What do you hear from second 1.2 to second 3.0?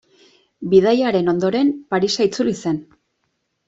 ondoren Parisa itzuli zen.